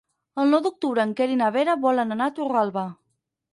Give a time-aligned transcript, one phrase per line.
[0.43, 2.89] El nou d'octubre en Quer i na Vera volen anar a Torralba.